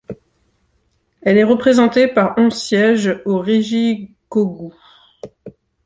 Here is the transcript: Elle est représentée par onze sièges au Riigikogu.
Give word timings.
Elle 1.21 1.37
est 1.37 1.43
représentée 1.43 2.07
par 2.07 2.33
onze 2.39 2.55
sièges 2.55 3.21
au 3.23 3.37
Riigikogu. 3.37 4.73